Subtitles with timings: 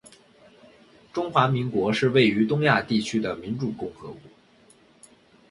[1.13, 4.19] 中华民国是位于东亚地区的民主共和国